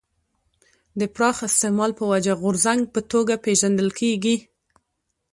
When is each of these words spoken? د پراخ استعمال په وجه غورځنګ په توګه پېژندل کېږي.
د 0.99 1.01
پراخ 1.15 1.37
استعمال 1.49 1.91
په 1.99 2.03
وجه 2.11 2.33
غورځنګ 2.41 2.81
په 2.93 2.99
توګه 3.11 3.33
پېژندل 3.45 3.89
کېږي. 3.99 4.35